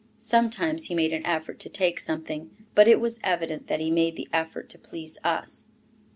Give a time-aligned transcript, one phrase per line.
[0.17, 4.15] Sometimes he made an effort to take something, but it was evident that he made
[4.15, 5.67] the effort to please us.